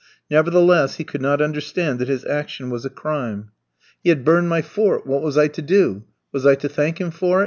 Nevertheless, 0.31 0.95
he 0.95 1.03
could 1.03 1.21
not 1.21 1.43
understand 1.43 1.99
that 1.99 2.07
his 2.07 2.25
action 2.25 2.71
was 2.71 2.83
a 2.85 2.89
crime. 2.89 3.51
"He 4.03 4.09
had 4.09 4.25
burned 4.25 4.49
my 4.49 4.63
fort; 4.63 5.05
what 5.05 5.21
was 5.21 5.37
I 5.37 5.47
to 5.49 5.61
do? 5.61 6.05
Was 6.31 6.43
I 6.43 6.55
to 6.55 6.67
thank 6.67 6.99
him 6.99 7.11
for 7.11 7.37
it?" 7.37 7.39